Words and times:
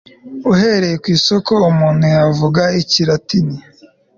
Uhereye 0.51 0.95
ku 1.01 1.07
isoko 1.17 1.51
umuntu 1.71 2.03
yavuga 2.15 2.61
Ikilatini 2.81 3.55